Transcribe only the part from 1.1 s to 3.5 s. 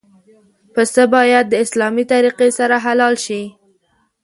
باید د اسلامي طریقې سره حلال شي.